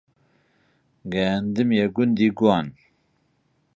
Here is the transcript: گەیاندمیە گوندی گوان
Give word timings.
گەیاندمیە 1.11 1.85
گوندی 1.95 2.29
گوان 2.37 2.67